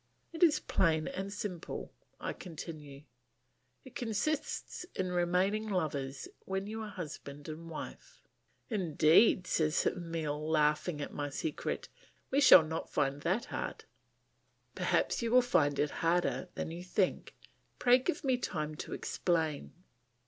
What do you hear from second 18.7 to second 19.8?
to explain.